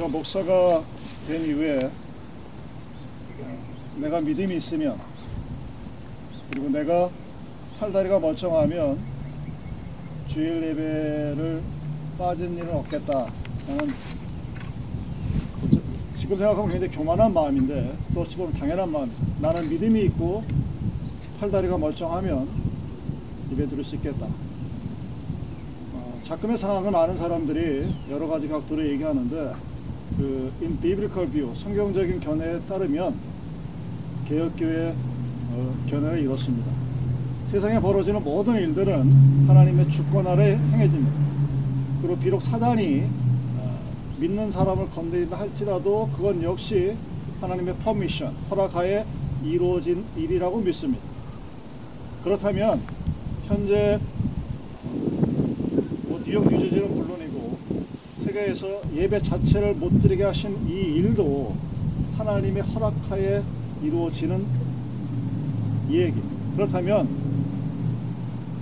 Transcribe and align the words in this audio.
제가 0.00 0.08
목사가 0.08 0.82
된 1.26 1.44
이후에 1.44 1.90
내가 4.00 4.18
믿음이 4.22 4.56
있으면 4.56 4.96
그리고 6.48 6.70
내가 6.70 7.10
팔다리가 7.78 8.18
멀쩡하면 8.18 8.98
주일 10.26 10.62
예배를 10.68 11.60
빠진 12.16 12.56
일은 12.56 12.74
없겠다. 12.76 13.30
나는 13.68 13.88
지금 16.18 16.38
생각하면 16.38 16.70
굉장히 16.70 16.96
교만한 16.96 17.34
마음인데 17.34 17.94
또 18.14 18.22
어찌 18.22 18.36
보면 18.36 18.54
당연한 18.54 18.90
마음이죠. 18.90 19.16
나는 19.40 19.68
믿음이 19.68 20.00
있고 20.04 20.42
팔다리가 21.40 21.76
멀쩡하면 21.76 22.48
예배 23.52 23.68
드릴 23.68 23.84
수 23.84 23.96
있겠다. 23.96 24.24
어, 25.92 26.20
작금의 26.24 26.56
상황을 26.56 26.96
아는 26.96 27.18
사람들이 27.18 27.86
여러 28.08 28.28
가지 28.28 28.48
각도로 28.48 28.88
얘기하는데 28.88 29.69
그 30.20 30.52
in 30.60 30.78
biblical 30.78 31.26
view 31.30 31.54
성경적인 31.56 32.20
견해에 32.20 32.60
따르면 32.68 33.14
개혁교회 34.28 34.94
어, 35.52 35.74
견해를 35.88 36.18
이렇습니다. 36.20 36.70
세상에 37.50 37.80
벌어지는 37.80 38.22
모든 38.22 38.54
일들은 38.56 39.48
하나님의 39.48 39.90
주권 39.90 40.26
아래 40.26 40.58
행해집니다. 40.58 41.10
그리고 42.02 42.18
비록 42.18 42.42
사단이 42.42 43.04
어, 43.58 43.78
믿는 44.18 44.50
사람을 44.50 44.90
건드린다 44.90 45.38
할지라도 45.38 46.10
그건 46.14 46.42
역시 46.42 46.94
하나님의 47.40 47.76
permission, 47.76 48.34
허락하에 48.50 49.06
이루어진 49.42 50.04
일이라고 50.18 50.58
믿습니다. 50.58 51.02
그렇다면 52.22 52.82
현재 53.46 53.98
뭐 56.02 56.20
뉴욕, 56.22 56.46
뉴저지는 56.46 56.94
물론이고 56.94 57.29
세계에서 58.30 58.82
예배 58.94 59.22
자체를 59.22 59.74
못 59.74 60.00
드리게 60.00 60.24
하신 60.24 60.68
이 60.68 60.72
일도 60.72 61.54
하나님의 62.16 62.62
허락하에 62.62 63.42
이루어지는 63.82 64.46
이 65.88 65.98
얘기. 65.98 66.20
그렇다면 66.54 67.08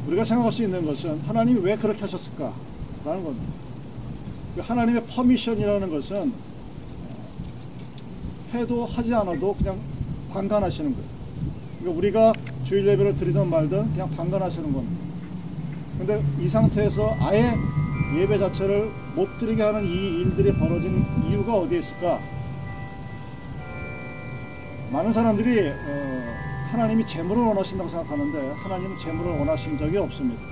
우리가 0.07 0.25
생각할 0.25 0.53
수 0.53 0.63
있는 0.63 0.85
것은 0.85 1.21
하나님이 1.21 1.61
왜 1.61 1.77
그렇게 1.77 2.01
하셨을까? 2.01 2.53
라는 3.05 3.25
겁니다. 3.25 3.47
그 4.55 4.61
하나님의 4.63 5.05
퍼미션이라는 5.05 5.91
것은 5.91 6.33
해도 8.55 8.87
하지 8.87 9.15
않아도 9.15 9.55
그냥 9.55 9.79
방관하시는 10.33 10.95
거예요. 10.95 11.09
그러니까 11.81 11.99
우리가 11.99 12.33
주일 12.65 12.87
예배를 12.87 13.17
드리든 13.17 13.49
말든 13.49 13.93
그냥 13.93 14.11
방관하시는 14.11 14.73
겁니다. 14.73 14.97
근데 15.99 16.23
이 16.41 16.49
상태에서 16.49 17.15
아예 17.21 17.55
예배 18.15 18.39
자체를 18.39 18.91
못 19.15 19.39
드리게 19.39 19.63
하는 19.63 19.85
이 19.85 20.21
일들이 20.21 20.53
벌어진 20.53 21.05
이유가 21.29 21.55
어디에 21.55 21.79
있을까? 21.79 22.19
많은 24.91 25.13
사람들이 25.13 25.69
어, 25.69 26.19
하나님이 26.71 27.07
재물을 27.07 27.43
원하신다고 27.43 27.91
생각하는데 27.91 28.53
하나님은 28.63 28.99
재물을 28.99 29.39
원하신 29.39 29.79
적이 29.79 29.99
없습니다. 29.99 30.43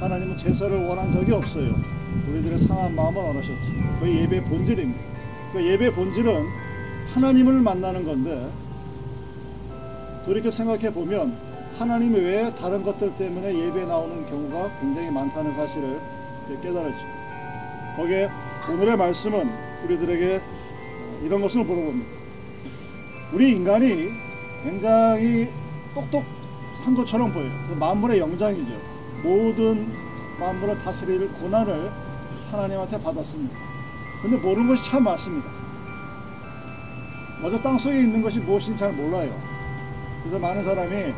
하나님은 0.00 0.36
제사를 0.36 0.84
원한 0.84 1.12
적이 1.12 1.32
없어요. 1.32 1.74
우리들의 2.28 2.58
상한 2.60 2.94
마음을 2.94 3.22
원하셨지. 3.22 3.54
그 4.00 4.08
예배 4.08 4.44
본질입니다. 4.44 5.00
그 5.52 5.64
예배 5.64 5.92
본질은 5.92 6.46
하나님을 7.14 7.54
만나는 7.54 8.04
건데 8.04 8.48
돌이켜 10.26 10.50
생각해 10.50 10.92
보면 10.92 11.34
하나님 11.78 12.14
외에 12.14 12.52
다른 12.54 12.82
것들 12.82 13.16
때문에 13.16 13.66
예배 13.66 13.86
나오는 13.86 14.26
경우가 14.26 14.70
굉장히 14.80 15.10
많다는 15.10 15.54
사실을 15.54 15.98
깨달았죠. 16.56 16.98
거기에 17.96 18.28
오늘의 18.70 18.96
말씀은 18.96 19.50
우리들에게 19.84 20.40
이런 21.22 21.40
것을 21.40 21.64
물어봅니다. 21.64 22.18
우리 23.32 23.52
인간이 23.52 24.10
굉장히 24.62 25.48
똑똑한 25.94 26.94
것처럼 26.96 27.32
보여요. 27.32 27.50
만물의 27.78 28.18
영장이죠. 28.20 28.72
모든 29.22 29.86
만물을 30.38 30.78
다스릴 30.78 31.28
고난을 31.32 31.90
하나님한테 32.50 33.02
받았습니다. 33.02 33.56
근데 34.22 34.36
모르는 34.36 34.68
것이 34.68 34.90
참 34.90 35.04
많습니다. 35.04 35.48
먼저 37.40 37.60
땅 37.60 37.78
속에 37.78 38.00
있는 38.00 38.22
것이 38.22 38.38
무엇인지 38.40 38.78
잘 38.78 38.92
몰라요. 38.92 39.32
그래서 40.22 40.38
많은 40.38 40.64
사람이 40.64 41.12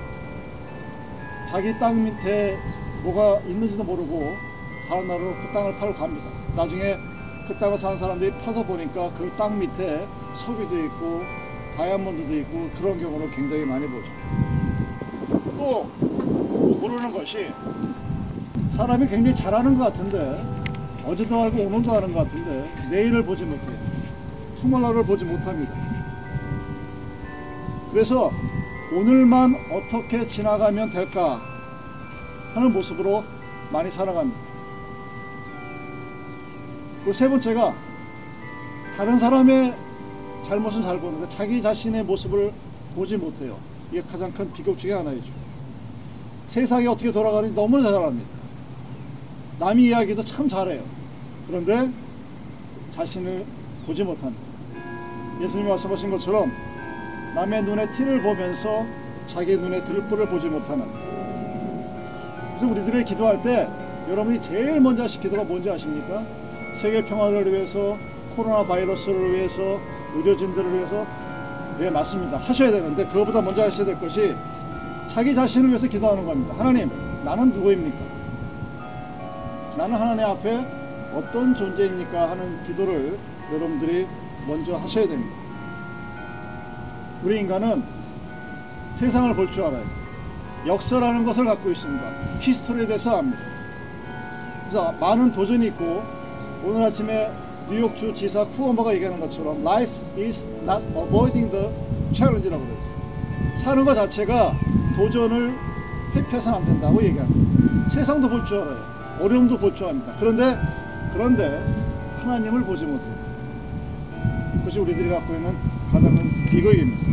자기 1.50 1.78
땅 1.78 2.04
밑에 2.04 2.58
뭐가 3.02 3.40
있는지도 3.46 3.82
모르고 3.84 4.49
다른 4.90 5.06
나라로 5.06 5.36
그 5.36 5.52
땅을 5.54 5.76
팔고 5.76 5.94
갑니다. 5.94 6.26
나중에 6.56 6.96
그 7.46 7.56
땅을 7.56 7.78
사는 7.78 7.96
사람들이 7.96 8.32
파서 8.44 8.60
보니까 8.64 9.08
그 9.12 9.30
땅 9.38 9.56
밑에 9.56 10.04
석유도 10.36 10.84
있고 10.86 11.22
다이아몬드도 11.76 12.36
있고 12.38 12.68
그런 12.76 13.00
경우를 13.00 13.30
굉장히 13.30 13.64
많이 13.64 13.86
보죠. 13.86 14.06
또 15.56 15.84
모르는 16.80 17.12
것이 17.12 17.52
사람이 18.76 19.06
굉장히 19.06 19.36
잘하는 19.36 19.78
것 19.78 19.84
같은데 19.84 20.44
어제도 21.06 21.40
알고 21.40 21.62
오늘도 21.62 21.92
아는 21.92 22.12
것 22.12 22.24
같은데 22.24 22.68
내일을 22.90 23.24
보지 23.24 23.44
못해요. 23.44 23.78
투몰라를 24.56 25.04
보지 25.04 25.24
못합니다. 25.24 25.72
그래서 27.92 28.32
오늘만 28.92 29.54
어떻게 29.70 30.26
지나가면 30.26 30.90
될까 30.90 31.40
하는 32.54 32.72
모습으로 32.72 33.22
많이 33.72 33.88
살아갑니다. 33.88 34.49
그리고 37.10 37.18
세 37.18 37.28
번째가 37.28 37.74
다른 38.96 39.18
사람의 39.18 39.74
잘못은 40.44 40.82
잘 40.82 41.00
보는데 41.00 41.28
자기 41.28 41.60
자신의 41.60 42.04
모습을 42.04 42.52
보지 42.94 43.16
못해요. 43.16 43.56
이게 43.90 44.00
가장 44.02 44.30
큰 44.32 44.48
비극 44.52 44.78
중에 44.78 44.92
하나이죠. 44.92 45.26
세상이 46.50 46.86
어떻게 46.86 47.10
돌아가는지 47.10 47.52
너무 47.52 47.82
잘 47.82 47.94
압니다. 47.96 48.28
남의 49.58 49.86
이야기도 49.86 50.24
참 50.24 50.48
잘해요. 50.48 50.84
그런데 51.48 51.90
자신을 52.94 53.44
보지 53.86 54.04
못합니다. 54.04 54.44
예수님이 55.40 55.68
말씀하신 55.68 56.12
것처럼 56.12 56.52
남의 57.34 57.64
눈에 57.64 57.90
티를 57.90 58.22
보면서 58.22 58.86
자기 59.26 59.56
눈에 59.56 59.82
들불을 59.82 60.28
보지 60.28 60.46
못하는 60.46 60.86
그래서 62.50 62.68
우리들의 62.68 63.04
기도할 63.04 63.42
때 63.42 63.68
여러분이 64.08 64.40
제일 64.40 64.80
먼저 64.80 65.02
하실 65.02 65.20
기도가 65.20 65.42
뭔지 65.42 65.68
아십니까? 65.68 66.39
세계 66.74 67.02
평화를 67.04 67.52
위해서 67.52 67.96
코로나 68.36 68.64
바이러스를 68.64 69.32
위해서 69.34 69.78
의료진들을 70.14 70.74
위해서 70.74 71.06
네 71.78 71.90
맞습니다 71.90 72.36
하셔야 72.36 72.70
되는데 72.70 73.06
그거보다 73.06 73.40
먼저 73.40 73.62
하셔야 73.62 73.86
될 73.86 73.98
것이 74.00 74.34
자기 75.08 75.34
자신을 75.34 75.68
위해서 75.68 75.86
기도하는 75.88 76.24
겁니다 76.26 76.54
하나님 76.58 76.90
나는 77.24 77.50
누구입니까? 77.52 77.98
나는 79.76 79.96
하나님 79.96 80.24
앞에 80.26 80.66
어떤 81.14 81.54
존재입니까? 81.54 82.30
하는 82.30 82.64
기도를 82.66 83.18
여러분들이 83.52 84.06
먼저 84.46 84.76
하셔야 84.76 85.06
됩니다 85.08 85.36
우리 87.22 87.40
인간은 87.40 87.82
세상을 88.98 89.34
볼 89.34 89.50
줄 89.50 89.64
알아요. 89.64 89.82
역사라는 90.66 91.24
것을 91.24 91.44
갖고 91.46 91.70
있습니다. 91.70 92.04
히스토리에 92.40 92.86
대해서 92.86 93.18
압니다. 93.18 93.38
그래서 94.62 94.92
많은 95.00 95.32
도전이 95.32 95.66
있고 95.68 96.02
오늘 96.64 96.84
아침에 96.84 97.30
뉴욕주 97.68 98.12
지사 98.14 98.44
쿠오머가 98.44 98.92
얘기하는 98.94 99.20
것처럼 99.20 99.60
life 99.66 99.92
is 100.18 100.44
not 100.62 100.82
avoiding 100.96 101.50
the 101.50 101.68
challenge라고 102.12 102.62
그래요. 102.62 102.78
사는 103.62 103.84
것 103.84 103.94
자체가 103.94 104.52
도전을 104.96 105.54
회피해서는 106.14 106.58
안 106.58 106.64
된다고 106.64 107.02
얘기합니다. 107.02 107.90
세상도 107.90 108.28
볼 108.28 108.44
줄 108.44 108.58
알아요. 108.60 108.78
어려움도 109.20 109.58
볼 109.58 109.74
줄 109.74 109.86
압니다. 109.86 110.14
그런데 110.18 110.56
그런데 111.12 111.62
하나님을 112.20 112.62
보지 112.64 112.84
못해요. 112.84 113.14
그것이 114.58 114.80
우리들이 114.80 115.08
갖고 115.08 115.34
있는 115.34 115.54
가장 115.92 116.14
큰 116.14 116.30
비극입니다. 116.50 117.10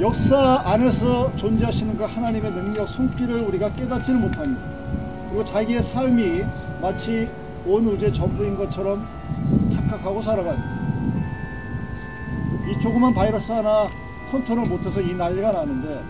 역사 0.00 0.62
안에서 0.64 1.34
존재하시는 1.36 1.96
그 1.96 2.02
하나님의 2.04 2.50
능력, 2.52 2.88
손길을 2.88 3.40
우리가 3.42 3.72
깨닫지는 3.74 4.20
못합니다. 4.20 4.60
그리고 5.28 5.44
자기의 5.44 5.80
삶이 5.82 6.42
마치 6.82 7.28
온 7.64 7.86
우주의 7.86 8.12
전부인 8.12 8.56
것처럼 8.56 9.06
착각하고 9.70 10.20
살아갑니다. 10.20 10.82
이 12.68 12.80
조그만 12.80 13.14
바이러스 13.14 13.52
하나 13.52 13.88
컨트롤 14.32 14.66
못해서 14.66 15.00
이 15.00 15.14
난리가 15.14 15.52
나는데 15.52 16.00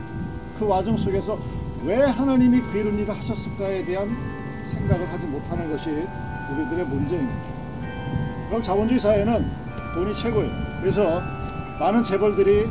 그 0.58 0.66
와중 0.66 0.96
속에서 0.96 1.38
왜 1.84 1.96
하나님이 1.96 2.62
그 2.62 2.78
이런 2.78 2.98
일을 2.98 3.18
하셨을까에 3.18 3.84
대한 3.84 4.16
생각을 4.70 5.12
하지 5.12 5.26
못하는 5.26 5.70
것이 5.70 5.90
우리들의 5.90 6.86
문제입니다. 6.86 7.36
그럼 8.48 8.62
자본주의 8.62 8.98
사회는 8.98 9.50
돈이 9.94 10.14
최고예요. 10.14 10.50
그래서 10.80 11.20
많은 11.78 12.02
재벌들이 12.02 12.66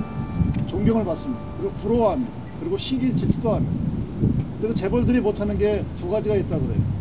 존경을 0.68 1.06
받습니다. 1.06 1.40
그리고 1.60 1.72
부러워합니다. 1.76 2.32
그리고 2.62 2.78
시기 2.80 3.16
질투도 3.16 3.54
합니다. 3.54 3.80
그래서 4.60 4.76
재벌들이 4.76 5.20
못하는 5.20 5.56
게 5.56 5.84
두 6.00 6.10
가지가 6.10 6.36
있다고 6.36 6.66
그래요. 6.66 7.01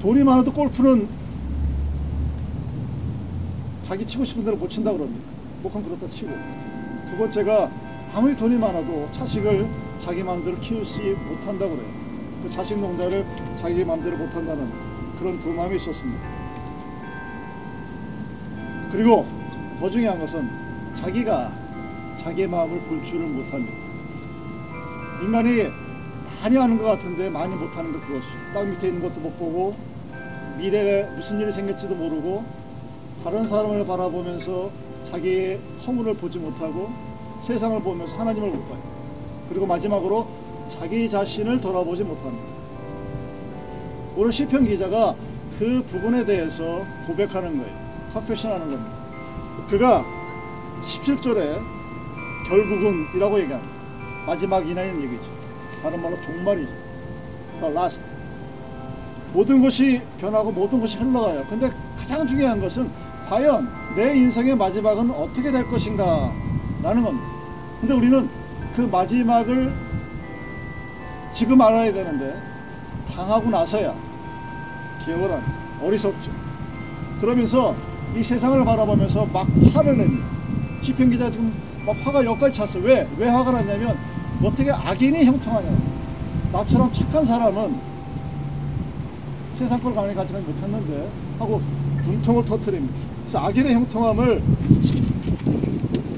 돈이 0.00 0.24
많아도 0.24 0.50
골프는 0.50 1.06
자기 3.82 4.06
치고 4.06 4.24
싶은 4.24 4.44
대로 4.44 4.56
못 4.56 4.70
친다 4.70 4.92
그럽니다. 4.92 5.20
목한 5.62 5.82
그렇다 5.82 6.08
치고. 6.08 6.30
두 7.10 7.18
번째가 7.18 7.70
아무리 8.14 8.34
돈이 8.34 8.56
많아도 8.56 9.08
자식을 9.12 9.68
자기 9.98 10.22
마음대로 10.22 10.58
키우지 10.58 11.16
못한다 11.28 11.68
그래요. 11.68 11.84
그 12.42 12.48
자식 12.50 12.78
농사를 12.78 13.26
자기 13.60 13.84
마음대로 13.84 14.16
못한다는 14.16 14.70
그런 15.18 15.38
두 15.38 15.50
마음이 15.50 15.76
있었습니다. 15.76 16.18
그리고 18.90 19.26
더 19.78 19.90
중요한 19.90 20.18
것은 20.18 20.48
자기가 20.94 21.52
자기의 22.18 22.48
마음을 22.48 22.80
볼 22.80 23.04
줄을 23.04 23.26
못합니다. 23.26 23.76
인간이 25.22 25.66
많이 26.42 26.56
하는 26.56 26.78
것 26.78 26.84
같은데 26.84 27.28
많이 27.28 27.54
못하는 27.54 27.92
것 27.92 28.00
그것이 28.06 28.26
땅 28.54 28.70
밑에 28.70 28.88
있는 28.88 29.02
것도 29.02 29.20
못 29.20 29.38
보고 29.38 29.89
미래에 30.60 31.04
무슨 31.16 31.40
일이 31.40 31.50
생길지도 31.50 31.94
모르고 31.94 32.44
다른 33.24 33.48
사람을 33.48 33.86
바라보면서 33.86 34.70
자기의 35.10 35.58
허물을 35.86 36.14
보지 36.14 36.38
못하고 36.38 36.90
세상을 37.46 37.80
보면서 37.80 38.14
하나님을 38.16 38.50
못 38.50 38.68
봐요. 38.68 38.78
그리고 39.48 39.66
마지막으로 39.66 40.28
자기 40.68 41.08
자신을 41.08 41.60
돌아보지 41.60 42.04
못합니다. 42.04 42.46
오늘 44.16 44.32
시편 44.32 44.66
기자가 44.66 45.14
그 45.58 45.82
부분에 45.88 46.24
대해서 46.24 46.84
고백하는 47.06 47.58
거예요. 47.58 47.72
컨페션 48.12 48.52
하는 48.52 48.70
겁니다. 48.70 48.92
그가 49.70 50.04
17절에 50.82 51.58
결국은 52.48 53.06
이라고 53.14 53.40
얘기합니다. 53.40 53.74
마지막이라는 54.26 55.02
얘기죠. 55.04 55.30
다른 55.82 56.02
말로 56.02 56.20
종말이죠. 56.22 56.70
The 57.60 57.74
last. 57.74 58.09
모든 59.32 59.62
것이 59.62 60.00
변하고 60.20 60.50
모든 60.50 60.80
것이 60.80 60.96
흘러가요. 60.98 61.44
근데 61.48 61.70
가장 61.98 62.26
중요한 62.26 62.60
것은 62.60 62.88
과연 63.28 63.68
내 63.94 64.16
인생의 64.16 64.56
마지막은 64.56 65.10
어떻게 65.10 65.50
될 65.50 65.68
것인가 65.68 66.32
라는 66.82 67.02
겁니다. 67.02 67.26
근데 67.80 67.94
우리는 67.94 68.28
그 68.74 68.82
마지막을 68.82 69.72
지금 71.32 71.60
알아야 71.60 71.92
되는데 71.92 72.36
당하고 73.14 73.50
나서야 73.50 73.94
기억을 75.04 75.30
합니다. 75.30 75.52
어리석죠. 75.82 76.30
그러면서 77.20 77.74
이 78.16 78.24
세상을 78.24 78.64
바라보면서 78.64 79.26
막 79.26 79.46
화를 79.72 79.96
냅니다. 79.96 80.26
시편 80.82 81.10
기자 81.10 81.30
지금 81.30 81.52
막 81.86 81.96
화가 82.04 82.24
여기까지 82.24 82.58
찼어요. 82.58 82.82
왜? 82.82 83.08
왜 83.16 83.28
화가 83.28 83.52
났냐면 83.52 83.96
어떻게 84.42 84.70
악인이 84.70 85.24
형통하냐. 85.24 85.68
나처럼 86.52 86.92
착한 86.92 87.24
사람은 87.24 87.89
세상 89.60 89.78
걸 89.78 89.94
가만히 89.94 90.14
가지가 90.14 90.38
못했는데 90.38 91.06
하고 91.38 91.60
분통을 92.02 92.42
터뜨립니다. 92.46 92.94
그래서 93.20 93.38
악인의 93.40 93.74
형통함을 93.74 94.42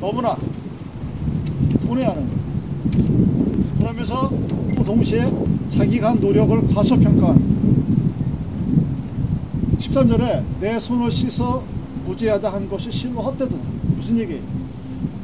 너무나 0.00 0.36
분해하는 1.80 2.24
거예요. 2.24 2.42
그러면서 3.80 4.30
또 4.76 4.84
동시에 4.84 5.28
자기가 5.70 6.10
한 6.10 6.20
노력을 6.20 6.68
과소평가합니다. 6.68 7.52
13절에 9.80 10.44
내 10.60 10.78
손을 10.78 11.10
씻어 11.10 11.64
무죄하다 12.06 12.52
한 12.52 12.68
것이 12.68 12.92
실로 12.92 13.22
헛되다. 13.22 13.56
무슨 13.96 14.20
얘기예요? 14.20 14.40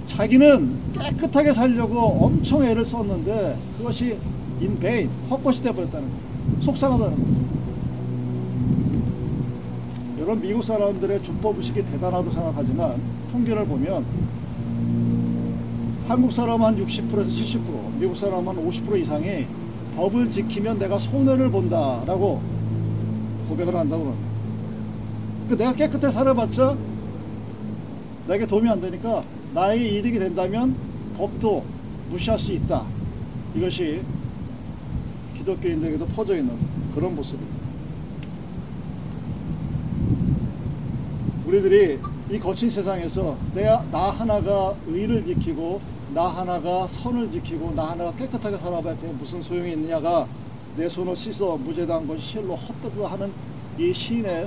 자기는 0.07 0.75
깨끗하게 0.93 1.53
살려고 1.53 2.01
엄청 2.01 2.65
애를 2.65 2.85
썼는데 2.85 3.57
그것이 3.79 4.17
vain, 4.81 5.09
헛것이 5.31 5.63
되어버렸다는 5.63 6.09
거예요. 6.09 6.63
속상하다는 6.63 7.15
거예요. 7.15 7.38
여러분 10.29 10.47
미국 10.47 10.63
사람들의 10.63 11.23
준법 11.23 11.57
의식이 11.57 11.87
대단하다고 11.87 12.31
생각하지만 12.31 13.01
통계를 13.33 13.65
보면 13.65 14.05
한국 16.07 16.31
사람 16.31 16.63
한 16.63 16.77
60%에서 16.77 17.31
70%, 17.31 17.99
미국 17.99 18.15
사람 18.15 18.47
한 18.47 18.55
50% 18.55 19.01
이상이 19.01 19.47
법을 19.97 20.31
지키면 20.31 20.79
내가 20.79 20.99
손해를 20.99 21.51
본다라고 21.51 22.43
고백을 23.49 23.75
한다고 23.75 24.05
합니다. 24.05 24.29
그 25.49 25.57
내가 25.57 25.73
깨끗하게 25.73 26.11
살아봤자 26.11 26.77
내게 28.27 28.47
도움이 28.47 28.69
안 28.69 28.83
되니까 28.83 29.23
나에게 29.55 29.99
이득이 29.99 30.19
된다면 30.19 30.77
법도 31.17 31.65
무시할 32.11 32.39
수 32.39 32.53
있다. 32.53 32.85
이것이 33.57 34.03
기독교인들에게도 35.39 36.05
퍼져 36.09 36.37
있는 36.37 36.55
그런 36.95 37.17
모습입니다. 37.17 37.58
우리들이 41.49 41.99
이 42.31 42.39
거친 42.39 42.69
세상에서 42.69 43.35
내가 43.55 43.83
나 43.91 44.11
하나가 44.11 44.75
의를 44.87 45.25
지키고 45.25 45.81
나 46.15 46.27
하나가 46.27 46.87
선을 46.87 47.33
지키고 47.33 47.73
나 47.75 47.93
하나가 47.93 48.13
깨끗하게 48.13 48.59
살아봐야 48.59 48.95
그게 48.97 49.11
무슨 49.13 49.43
소용이 49.43 49.73
있느냐가 49.73 50.27
내 50.77 50.87
손을 50.91 51.17
씻어 51.17 51.57
무죄당한 51.57 52.07
것이 52.07 52.21
실로 52.21 52.55
헛되다 52.55 53.13
하는 53.13 53.33
이 53.79 53.91
시인의 53.91 54.47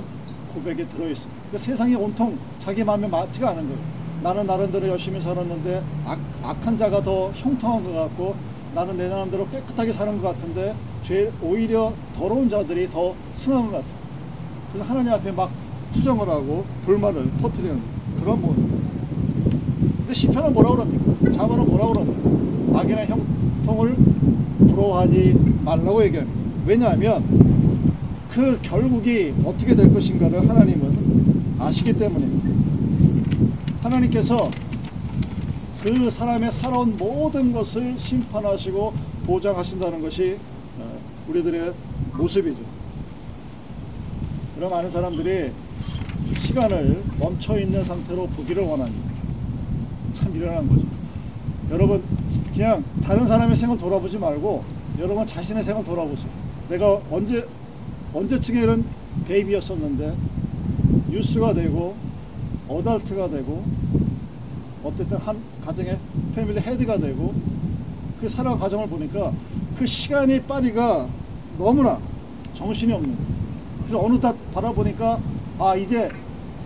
고백에 0.54 0.86
들어있습니다. 0.86 1.42
그러니까 1.50 1.58
세상이 1.58 1.96
온통 1.96 2.38
자기 2.60 2.84
마음에 2.84 3.08
맞지가 3.08 3.50
않은 3.50 3.62
거예요. 3.64 3.80
나는 4.22 4.46
나름대로 4.46 4.86
열심히 4.86 5.20
살았는데 5.20 5.82
악, 6.06 6.20
악한 6.44 6.78
자가 6.78 7.02
더 7.02 7.32
형통한 7.32 7.82
것 7.82 7.92
같고 7.94 8.36
나는 8.76 8.96
내 8.96 9.08
나름대로 9.08 9.48
깨끗하게 9.48 9.92
사는 9.92 10.22
것 10.22 10.36
같은데 10.36 10.72
죄 11.04 11.32
오히려 11.42 11.92
더러운 12.16 12.48
자들이 12.48 12.88
더 12.90 13.12
승한 13.34 13.72
것 13.72 13.72
같아요. 13.72 14.02
그래서 14.72 14.88
하나님 14.88 15.12
앞에 15.12 15.32
막 15.32 15.50
투정을 15.92 16.28
하고 16.28 16.64
불만을 16.84 17.26
퍼뜨리는 17.40 17.80
그런 18.20 18.40
모습. 18.40 18.62
근데 19.98 20.12
시편은 20.12 20.52
뭐라 20.52 20.70
그럽니까? 20.70 21.32
자문은 21.32 21.66
뭐라 21.66 21.86
그럽니까? 21.88 22.80
악인의 22.80 23.06
형통을 23.06 23.96
부러워하지 24.58 25.58
말라고 25.64 26.02
얘기합니다. 26.04 26.40
왜냐하면 26.66 27.22
그 28.30 28.58
결국이 28.62 29.34
어떻게 29.44 29.74
될 29.74 29.92
것인가를 29.92 30.48
하나님은 30.48 31.56
아시기 31.58 31.92
때문입니다. 31.92 32.48
하나님께서 33.82 34.50
그 35.82 36.08
사람의 36.08 36.52
살아온 36.52 36.96
모든 36.96 37.52
것을 37.52 37.98
심판하시고 37.98 38.94
보장하신다는 39.26 40.00
것이 40.00 40.38
어, 40.78 40.98
우리들의 41.28 41.72
모습이죠. 42.16 42.58
그런 44.54 44.70
많은 44.70 44.88
사람들이 44.88 45.50
시간을 46.52 46.90
멈춰 47.18 47.58
있는 47.58 47.82
상태로 47.82 48.26
보기를 48.26 48.62
원합니다. 48.64 49.10
참 50.12 50.32
미련한 50.34 50.68
거죠. 50.68 50.84
여러분 51.70 52.02
그냥 52.52 52.84
다른 53.02 53.26
사람의 53.26 53.56
생을 53.56 53.78
돌아보지 53.78 54.18
말고 54.18 54.62
여러분 54.98 55.26
자신의 55.26 55.64
생을 55.64 55.82
돌아보세요. 55.82 56.30
내가 56.68 57.00
언제 57.10 57.46
언제쯤에는 58.12 58.84
베이비였었는데 59.26 60.14
뉴스가 61.10 61.54
되고 61.54 61.94
어덜트가 62.68 63.30
되고 63.30 63.64
어쨌든 64.84 65.16
한 65.16 65.38
가정의 65.64 65.96
패밀리 66.34 66.60
헤드가 66.60 66.98
되고 66.98 67.32
그 68.20 68.28
살아온 68.28 68.58
과정을 68.58 68.86
보니까 68.88 69.32
그 69.78 69.86
시간이 69.86 70.42
빠리가 70.42 71.08
너무나 71.56 71.98
정신이 72.54 72.92
없는. 72.92 73.16
그래서 73.78 74.04
어느 74.04 74.20
날 74.20 74.36
바라보니까 74.52 75.18
아 75.58 75.76
이제 75.76 76.10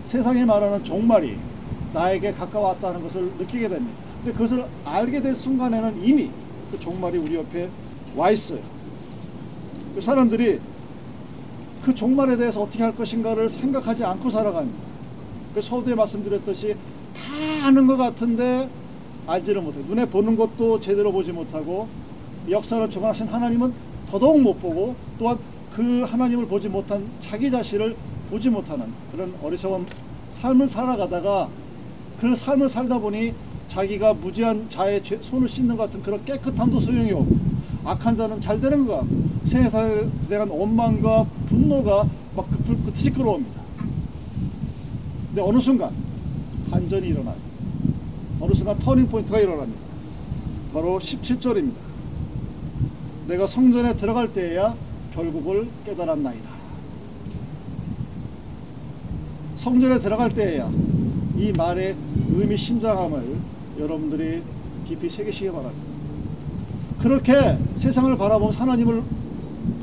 세상이 0.07 0.45
말하는 0.45 0.83
종말이 0.85 1.37
나에게 1.93 2.31
가까웠다는 2.31 3.01
것을 3.03 3.29
느끼게 3.37 3.67
됩니다. 3.67 3.93
근데 4.23 4.31
그것을 4.31 4.65
알게 4.85 5.21
될 5.21 5.35
순간에는 5.35 6.03
이미 6.03 6.29
그 6.71 6.79
종말이 6.79 7.17
우리 7.17 7.35
옆에 7.35 7.69
와 8.15 8.31
있어요. 8.31 8.59
그 9.93 10.01
사람들이 10.01 10.59
그 11.83 11.93
종말에 11.93 12.37
대해서 12.37 12.61
어떻게 12.61 12.83
할 12.83 12.95
것인가를 12.95 13.49
생각하지 13.49 14.05
않고 14.05 14.29
살아갑니다. 14.29 14.79
그 15.53 15.61
서두에 15.61 15.95
말씀드렸듯이 15.95 16.75
다 17.13 17.67
아는 17.67 17.85
것 17.85 17.97
같은데 17.97 18.69
알지를 19.27 19.61
못해요. 19.61 19.83
눈에 19.87 20.05
보는 20.05 20.37
것도 20.37 20.79
제대로 20.79 21.11
보지 21.11 21.33
못하고 21.33 21.87
역사를 22.49 22.89
주관하신 22.89 23.27
하나님은 23.27 23.73
더더욱 24.09 24.41
못 24.41 24.61
보고 24.61 24.95
또한 25.19 25.37
그 25.75 26.03
하나님을 26.03 26.45
보지 26.47 26.69
못한 26.69 27.05
자기 27.19 27.51
자신을 27.51 27.95
보지 28.29 28.49
못하는 28.49 28.85
그런 29.11 29.33
어리석은 29.41 29.85
삶을 30.31 30.69
살아가다가 30.69 31.49
그 32.19 32.35
삶을 32.35 32.69
살다 32.69 32.97
보니 32.99 33.33
자기가 33.67 34.13
무지한 34.13 34.67
자의 34.69 35.03
죄, 35.03 35.17
손을 35.21 35.47
씻는 35.47 35.75
것 35.75 35.83
같은 35.83 36.01
그런 36.01 36.23
깨끗함도 36.25 36.79
소용이 36.79 37.11
없고 37.11 37.37
악한 37.83 38.17
자는 38.17 38.41
잘 38.41 38.59
되는 38.59 38.85
것 38.85 39.05
세상에 39.45 40.01
대한 40.27 40.49
원망과 40.49 41.25
분노가 41.47 42.05
막 42.35 42.49
급듯이 42.67 43.09
끌어옵니다. 43.11 43.61
근데 45.27 45.41
어느 45.41 45.59
순간 45.59 45.91
반전이 46.69 47.07
일어나요. 47.07 47.35
어느 48.39 48.53
순간 48.53 48.77
터닝 48.79 49.07
포인트가 49.07 49.39
일어납니다. 49.39 49.81
바로 50.73 50.99
17절입니다. 50.99 51.75
내가 53.27 53.47
성전에 53.47 53.95
들어갈 53.95 54.33
때에야 54.33 54.75
결국을 55.13 55.67
깨달았나이다. 55.85 56.56
성전에 59.67 59.99
들어갈 59.99 60.29
때에야 60.29 60.71
이 61.35 61.51
말의 61.51 61.93
의미 62.37 62.55
심장함을 62.55 63.21
여러분들이 63.77 64.41
깊이 64.87 65.09
새기시기 65.09 65.51
바랍니다. 65.51 65.83
그렇게 67.01 67.57
세상을 67.77 68.17
바라보면 68.17 68.53
하나님을 68.53 69.03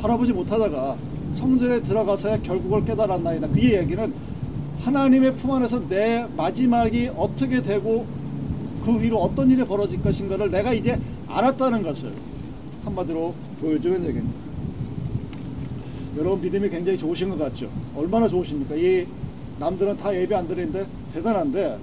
바라보지 0.00 0.32
못하다가 0.32 0.96
성전에 1.36 1.82
들어가서야 1.82 2.38
결국을 2.38 2.82
깨달았나이다. 2.86 3.48
그 3.48 3.62
얘기는 3.62 4.14
하나님의 4.84 5.34
품 5.36 5.50
안에서 5.50 5.86
내 5.86 6.26
마지막이 6.34 7.10
어떻게 7.14 7.60
되고 7.60 8.06
그 8.86 9.02
위로 9.02 9.18
어떤 9.18 9.50
일이 9.50 9.62
벌어질 9.66 10.00
것인가를 10.00 10.50
내가 10.50 10.72
이제 10.72 10.98
알았다는 11.28 11.82
것을 11.82 12.10
한마디로 12.86 13.34
보여주는 13.60 14.02
얘기입니다. 14.02 14.34
여러분 16.16 16.40
믿음이 16.40 16.70
굉장히 16.70 16.96
좋으신 16.96 17.28
것 17.28 17.38
같죠? 17.38 17.68
얼마나 17.94 18.26
좋으십니까? 18.26 18.76
이 18.76 19.06
남들은 19.58 19.96
다 19.96 20.14
예배 20.14 20.34
안 20.34 20.46
드리는데 20.48 20.86
대단한데 21.12 21.78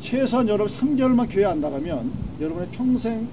최소한 0.00 0.48
여러분 0.48 0.66
3개월만 0.66 1.28
교회 1.30 1.44
안 1.44 1.60
나가면 1.60 2.10
여러분의 2.40 2.68
평생 2.72 3.28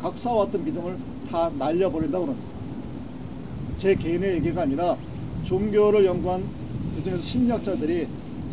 각 0.00 0.18
쌓아왔던 0.18 0.64
믿음을 0.64 0.96
다 1.30 1.50
날려버린다고 1.58 2.26
합니다. 2.26 2.48
제 3.78 3.94
개인의 3.94 4.36
얘기가 4.36 4.62
아니라 4.62 4.96
종교를 5.44 6.04
연구한 6.04 6.44
그중에서 6.96 7.22
심리학자들이 7.22 8.06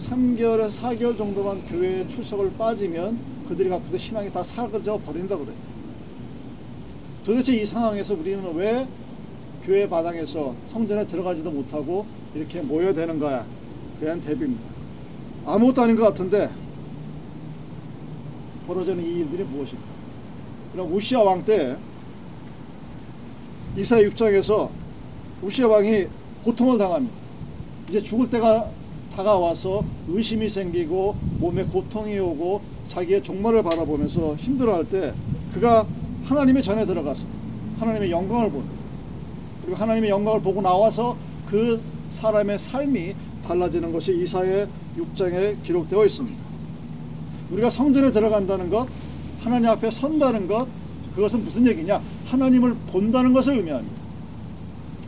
3개월에서 0.04 0.82
4개월 0.82 1.18
정도만 1.18 1.66
교회에 1.68 2.08
출석을 2.10 2.52
빠지면 2.58 3.18
그들이 3.48 3.70
갖고 3.70 3.86
있는 3.86 4.00
신앙이 4.00 4.32
다 4.32 4.44
사그져 4.44 4.98
버린다고 5.06 5.46
그래요. 5.46 5.58
도대체 7.26 7.56
이 7.56 7.66
상황에서 7.66 8.14
우리는 8.14 8.56
왜 8.56 8.86
교회 9.64 9.88
마당에서 9.88 10.54
성전에 10.72 11.08
들어가지도 11.08 11.50
못하고 11.50 12.06
이렇게 12.36 12.62
모여되는 12.62 13.18
거야? 13.18 13.46
그냥 14.00 14.20
대비입니다. 14.22 14.62
아무것도 15.46 15.82
아닌 15.84 15.96
것 15.96 16.04
같은데 16.04 16.50
벌어지는 18.68 19.04
이 19.04 19.20
일들이 19.20 19.44
무엇일까? 19.44 19.84
그럼 20.74 20.94
우시아 20.94 21.22
왕 21.22 21.44
때 21.46 21.78
이사 23.78 23.98
6장에서 23.98 24.70
우시아 25.42 25.68
왕이 25.68 26.08
고통을 26.44 26.78
당합니다. 26.78 27.16
이제 27.90 28.02
죽을 28.02 28.30
때가 28.30 28.70
다가와서 29.16 29.84
의심이 30.10 30.50
생기고 30.50 31.16
몸에 31.40 31.64
고통이 31.64 32.20
오고 32.20 32.62
자기의 32.90 33.24
종말을 33.24 33.64
바라보면서 33.64 34.36
힘들어할 34.36 34.86
때 34.90 35.14
그가 35.54 35.86
하나님의 36.26 36.64
전에 36.64 36.86
들어가서 36.86 37.26
하나님의 37.80 38.12
영광을 38.12 38.50
보는 38.50 38.66
그리고 39.62 39.78
하나님의 39.78 40.10
영광을 40.10 40.42
보고 40.42 40.62
나와서 40.62 41.16
그 41.50 41.82
사람의 42.16 42.58
삶이 42.58 43.14
달라지는 43.46 43.92
것이 43.92 44.16
이사의 44.16 44.68
6장에 44.98 45.62
기록되어 45.64 46.06
있습니다. 46.06 46.44
우리가 47.52 47.70
성전에 47.70 48.12
들어간다는 48.12 48.70
것, 48.70 48.88
하나님 49.42 49.70
앞에 49.70 49.92
선다는 49.92 50.48
것, 50.48 50.68
그것은 51.16 51.44
무슨 51.44 51.68
얘기냐? 51.68 52.02
하나님을 52.26 52.74
본다는 52.92 53.34
것을 53.34 53.58
의미합니다. 53.58 53.96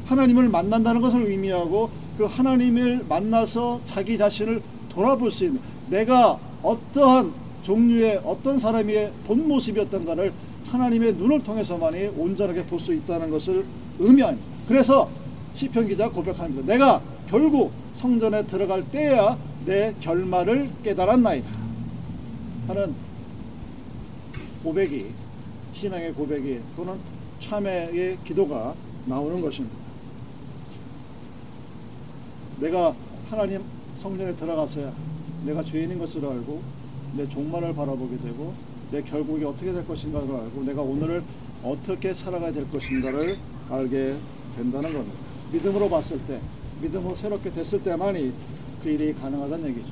하나님을 0.05 0.49
만난다는 0.49 1.01
것을 1.01 1.25
의미하고 1.25 1.89
그 2.17 2.25
하나님을 2.25 3.05
만나서 3.09 3.81
자기 3.85 4.17
자신을 4.17 4.61
돌아볼 4.89 5.31
수 5.31 5.45
있는 5.45 5.59
내가 5.89 6.37
어떠한 6.61 7.31
종류의 7.63 8.21
어떤 8.23 8.57
사람의 8.59 9.11
본 9.25 9.47
모습이었던가를 9.47 10.31
하나님의 10.67 11.13
눈을 11.15 11.43
통해서만이 11.43 12.11
온전하게 12.17 12.63
볼 12.63 12.79
수 12.79 12.93
있다는 12.93 13.29
것을 13.29 13.65
의미합니다. 13.99 14.45
그래서 14.67 15.09
시편 15.57 15.87
기자 15.87 16.07
고백합니다. 16.07 16.71
내가 16.71 17.01
결국 17.27 17.71
성전에 17.95 18.45
들어갈 18.45 18.83
때야 18.91 19.35
내 19.65 19.91
결말을 20.01 20.69
깨달았나이다. 20.83 21.49
하는 22.67 22.93
고백이 24.63 25.13
신앙의 25.73 26.13
고백이 26.13 26.59
또는 26.75 26.93
참회의 27.39 28.19
기도가 28.23 28.75
나오는 29.07 29.41
것입니다. 29.41 29.75
내가 32.59 32.93
하나님 33.31 33.63
성전에 33.97 34.35
들어가서야 34.35 34.93
내가 35.45 35.63
죄인인 35.63 35.97
것을 35.97 36.23
알고 36.23 36.61
내 37.15 37.27
종말을 37.27 37.73
바라보게 37.73 38.17
되고 38.19 38.53
내 38.91 39.01
결국이 39.01 39.43
어떻게 39.43 39.71
될 39.71 39.87
것인가를 39.87 40.35
알고 40.35 40.63
내가 40.65 40.83
오늘을 40.83 41.23
어떻게 41.63 42.13
살아가야 42.13 42.51
될 42.51 42.69
것인가를 42.69 43.37
알게 43.71 44.15
된다는 44.55 44.93
겁니다. 44.93 45.26
믿음으로 45.51 45.89
봤을 45.89 46.19
때, 46.27 46.39
믿음으로 46.81 47.15
새롭게 47.15 47.51
됐을 47.51 47.81
때만이 47.83 48.33
그 48.83 48.89
일이 48.89 49.13
가능하다는 49.13 49.69
얘기죠. 49.69 49.87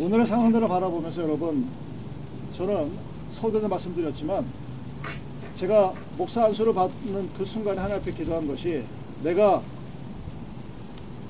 오늘의 0.00 0.26
상황들을 0.26 0.66
바라보면서 0.66 1.22
여러분, 1.22 1.68
저는 2.56 2.90
서두에 3.32 3.66
말씀드렸지만 3.66 4.44
제가 5.56 5.92
목사 6.16 6.44
안수를 6.44 6.74
받는 6.74 7.30
그 7.36 7.44
순간에 7.44 7.78
하나님 7.78 8.00
앞에 8.00 8.12
기도한 8.12 8.46
것이 8.46 8.84
내가 9.22 9.62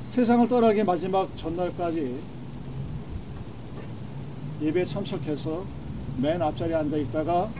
세상을 0.00 0.48
떠나기 0.48 0.84
마지막 0.84 1.28
전날까지 1.36 2.20
예배에 4.62 4.84
참석해서 4.84 5.64
맨 6.18 6.40
앞자리에 6.40 6.74
앉아 6.74 6.96
있다가 6.96 7.50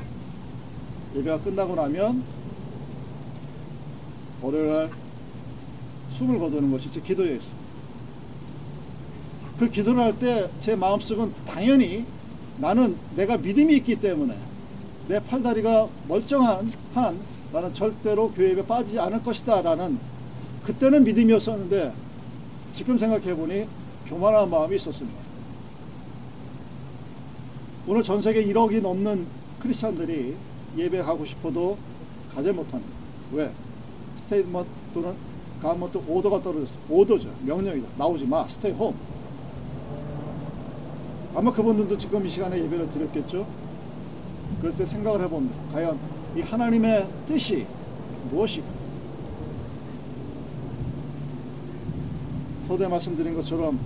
예배가 1.16 1.40
끝나고 1.40 1.74
나면 1.74 2.22
월요일날 4.44 4.90
숨을 6.12 6.38
거두는 6.38 6.70
것이 6.70 6.92
제 6.92 7.00
기도였어요. 7.00 7.64
그 9.58 9.70
기도를 9.70 10.02
할 10.02 10.12
때 10.18 10.48
제 10.60 10.76
마음속은 10.76 11.32
당연히 11.46 12.04
나는 12.58 12.96
내가 13.16 13.36
믿음이 13.38 13.74
있기 13.76 13.96
때문에 13.96 14.36
내 15.08 15.18
팔다리가 15.20 15.88
멀쩡한 16.08 16.70
한 16.94 17.18
나는 17.52 17.72
절대로 17.72 18.30
교회 18.32 18.50
예배 18.50 18.66
빠지지 18.66 18.98
않을 18.98 19.22
것이다 19.22 19.62
라는 19.62 19.98
그때는 20.64 21.04
믿음이었었는데 21.04 21.92
지금 22.74 22.98
생각해 22.98 23.34
보니 23.34 23.66
교만한 24.06 24.50
마음이 24.50 24.76
있었습니다. 24.76 25.18
오늘 27.86 28.02
전 28.02 28.20
세계 28.20 28.44
1억이 28.44 28.82
넘는 28.82 29.26
크리스찬들이 29.60 30.34
예배 30.76 31.02
가고 31.02 31.24
싶어도 31.24 31.78
가지 32.34 32.50
못합니다. 32.50 32.92
왜? 33.32 33.50
statement 34.24 34.68
또는 34.92 35.14
가먼트 35.62 35.98
오더가 36.06 36.42
떨어졌어. 36.42 36.74
오더죠. 36.88 37.30
명령이다. 37.44 37.88
나오지 37.96 38.26
마. 38.26 38.46
stay 38.46 38.72
home. 38.72 38.94
아마 41.34 41.52
그분들도 41.52 41.96
지금 41.98 42.24
이 42.26 42.30
시간에 42.30 42.62
예배를 42.64 42.88
드렸겠죠. 42.90 43.46
그럴 44.60 44.76
때 44.76 44.84
생각을 44.86 45.22
해봅니다. 45.22 45.56
과연 45.72 45.98
이 46.36 46.40
하나님의 46.40 47.06
뜻이 47.26 47.66
무엇이고 48.30 48.66
서두에 52.68 52.88
말씀드린 52.88 53.34
것처럼 53.34 53.78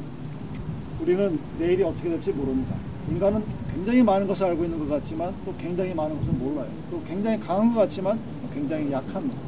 우리는 1.00 1.38
내일이 1.58 1.82
어떻게 1.82 2.10
될지 2.10 2.32
모릅니다. 2.32 2.74
인간은 3.08 3.42
굉장히 3.72 4.02
많은 4.02 4.26
것을 4.26 4.46
알고 4.46 4.64
있는 4.64 4.78
것 4.80 4.88
같지만 4.88 5.34
또 5.44 5.54
굉장히 5.56 5.94
많은 5.94 6.18
것을 6.18 6.32
몰라요. 6.34 6.68
또 6.90 7.02
굉장히 7.04 7.40
강한 7.40 7.72
것 7.72 7.80
같지만 7.80 8.18
굉장히 8.52 8.92
약합니다. 8.92 9.47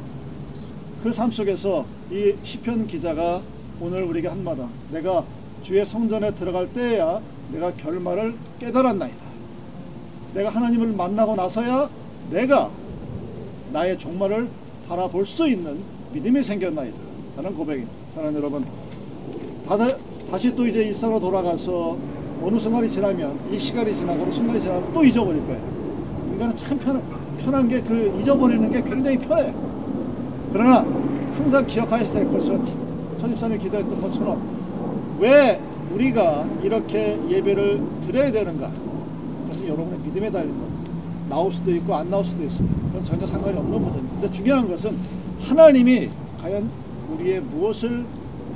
그 1.03 1.11
삶 1.11 1.31
속에서 1.31 1.85
이 2.11 2.33
시편 2.37 2.85
기자가 2.87 3.41
오늘 3.79 4.03
우리에게 4.03 4.27
한마디 4.27 4.61
내가 4.91 5.23
주의 5.63 5.83
성전에 5.85 6.31
들어갈 6.35 6.71
때야 6.71 7.19
내가 7.51 7.71
결말을 7.73 8.35
깨달았나이다. 8.59 9.17
내가 10.35 10.49
하나님을 10.49 10.93
만나고 10.93 11.35
나서야 11.35 11.89
내가 12.29 12.69
나의 13.73 13.97
종말을 13.97 14.47
바라볼 14.87 15.25
수 15.25 15.47
있는 15.49 15.79
믿음이 16.13 16.43
생겼나이다. 16.43 16.97
라는 17.37 17.55
고백입니다. 17.55 17.91
사랑하는 18.13 18.39
여러분, 18.39 18.65
다들 19.67 19.97
다시 20.29 20.53
또 20.53 20.67
이제 20.67 20.83
일상으로 20.83 21.19
돌아가서 21.19 21.97
어느 22.43 22.59
순간이 22.59 22.87
지나면 22.89 23.39
이 23.51 23.57
시간이 23.57 23.95
지나고 23.95 24.23
어느 24.23 24.31
순간이 24.31 24.59
지나면 24.61 24.93
또 24.93 25.03
잊어버릴 25.03 25.41
거예요. 25.47 25.61
인간은 26.33 26.55
참 26.55 26.77
편, 26.79 27.01
편한 27.43 27.67
게 27.67 27.81
그 27.81 28.19
잊어버리는 28.21 28.71
게 28.71 28.81
굉장히 28.81 29.17
편해. 29.17 29.51
그러나 30.51 30.79
항상 31.37 31.65
기억하셔야 31.65 32.11
될 32.11 32.31
것은 32.31 32.63
천집사님 33.19 33.59
기도했던 33.59 34.01
것처럼 34.01 35.17
왜 35.19 35.59
우리가 35.93 36.45
이렇게 36.63 37.19
예배를 37.29 37.81
드려야 38.05 38.31
되는가? 38.31 38.71
그것은 39.43 39.67
여러분의 39.67 39.99
믿음에 39.99 40.31
달린 40.31 40.49
겁니다. 40.49 40.91
나올 41.29 41.51
수도 41.53 41.73
있고 41.75 41.95
안 41.95 42.09
나올 42.09 42.25
수도 42.25 42.43
있습니다. 42.43 42.87
그건 42.87 43.03
전혀 43.03 43.27
상관이 43.27 43.57
없는 43.57 43.79
부분입니다. 43.79 44.21
근데 44.21 44.31
중요한 44.31 44.67
것은 44.67 44.97
하나님이 45.41 46.09
과연 46.41 46.69
우리의 47.13 47.41
무엇을 47.41 48.05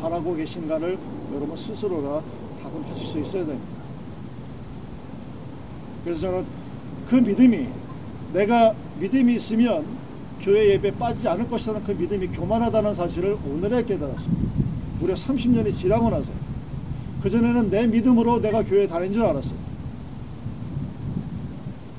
바라고 0.01 0.35
계신가를 0.35 0.97
여러분 1.33 1.55
스스로가 1.55 2.21
답을 2.61 3.05
수 3.05 3.19
있어야 3.19 3.45
됩니다. 3.45 3.75
그래서 6.03 6.19
저는 6.19 6.45
그 7.09 7.15
믿음이 7.15 7.67
내가 8.33 8.73
믿음이 8.99 9.35
있으면 9.35 9.85
교회 10.45 10.73
예배 10.73 10.91
빠지지 10.99 11.27
않을 11.27 11.49
것이라는 11.49 11.83
그 11.83 11.91
믿음이 11.91 12.27
교만하다는 12.27 12.93
사실을 12.93 13.35
오늘에 13.47 13.83
깨달았습니다. 13.83 14.53
무려 14.99 15.15
30년이 15.15 15.75
지나고 15.75 16.11
나서 16.11 16.31
그전에는 17.23 17.71
내 17.71 17.87
믿음으로 17.87 18.39
내가 18.39 18.63
교회 18.63 18.85
다닌 18.85 19.11
줄 19.11 19.23
알았어요. 19.23 19.57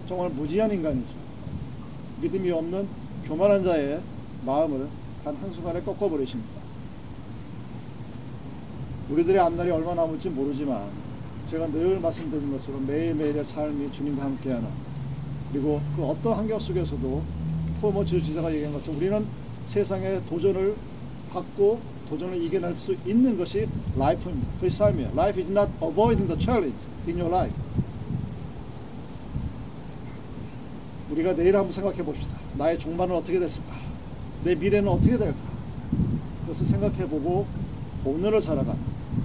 정말 0.06 0.30
무지한 0.30 0.72
인간이죠. 0.72 1.08
믿음이 2.22 2.52
없는 2.52 2.86
교만한 3.24 3.64
자의 3.64 4.00
마음을 4.44 4.86
단 5.24 5.34
한순간에 5.34 5.80
꺾어버리십니다. 5.80 6.60
우리들의 9.10 9.40
앞날이 9.40 9.70
얼마 9.72 9.92
남을지 9.94 10.30
모르지만 10.30 10.86
제가 11.50 11.66
늘 11.66 11.98
말씀드린 11.98 12.52
것처럼 12.52 12.86
매일매일의 12.86 13.44
삶이 13.44 13.90
주님과 13.90 14.22
함께하는 14.22 14.68
그리고 15.50 15.80
그 15.96 16.04
어떤 16.04 16.34
환경 16.34 16.60
속에서도 16.60 17.46
포모 17.80 18.04
지도지사가 18.04 18.52
얘기한 18.52 18.72
것처럼 18.72 18.98
우리는 18.98 19.26
세상의 19.68 20.22
도전을 20.28 20.74
받고 21.30 21.80
도전을 22.08 22.42
이겨낼 22.42 22.74
수 22.74 22.94
있는 23.06 23.36
것이 23.36 23.68
라이프입니다. 23.96 24.52
그것이 24.54 24.76
삶이에요. 24.76 25.10
Life 25.12 25.42
is 25.42 25.50
not 25.50 25.70
avoiding 25.82 26.26
the 26.26 26.40
challenge 26.40 26.78
in 27.06 27.18
your 27.18 27.34
life. 27.34 27.54
우리가 31.10 31.34
내일 31.34 31.56
한번 31.56 31.72
생각해 31.72 32.02
봅시다. 32.02 32.36
나의 32.56 32.78
종말은 32.78 33.14
어떻게 33.14 33.38
됐을까? 33.38 33.74
내 34.44 34.54
미래는 34.54 34.88
어떻게 34.88 35.16
될까? 35.16 35.36
그것을 36.42 36.66
생각해 36.66 37.08
보고 37.08 37.46
오늘을 38.04 38.40
살아가는 38.40 38.80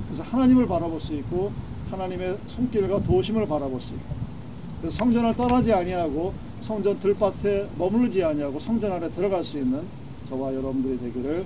그래서 0.07 0.23
하나님을 0.23 0.67
바라볼 0.67 0.99
수 0.99 1.13
있고 1.15 1.51
하나님의 1.91 2.37
손길과 2.47 3.03
도우심을 3.03 3.47
바라볼 3.47 3.79
수 3.79 3.93
있고 3.93 4.89
성전을 4.89 5.35
떠나지 5.35 5.71
아니하고 5.71 6.33
성전 6.61 6.99
들밭에 6.99 7.69
머물지 7.77 8.23
아니하고 8.23 8.59
성전 8.59 8.91
안에 8.93 9.09
들어갈 9.09 9.43
수 9.43 9.57
있는 9.57 9.81
저와 10.29 10.53
여러분들이 10.53 10.97
되기를 10.99 11.45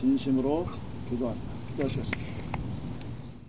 진심으로 0.00 0.66
기도합니다. 1.08 1.50
기도하시겠습니다. 1.70 2.29